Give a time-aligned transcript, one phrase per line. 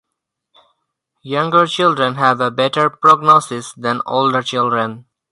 [1.21, 5.05] Younger children have a better prognosis than older children.